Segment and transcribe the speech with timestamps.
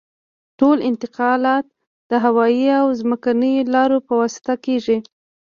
[0.59, 1.65] ټول انتقالات
[2.09, 4.97] د هوایي او ځمکنیو لارو په واسطه کیږي